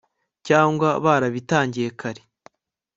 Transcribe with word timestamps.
cyangwa 0.47 0.89
barabitangiye 1.03 1.89
kare 1.99 2.21